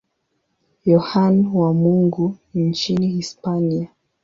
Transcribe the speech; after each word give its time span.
Yohane 0.85 1.47
wa 1.53 1.71
Mungu 1.73 2.35
nchini 2.53 3.07
Hispania. 3.07 3.89